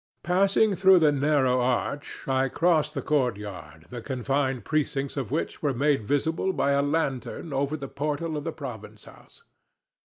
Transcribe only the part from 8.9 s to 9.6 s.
House.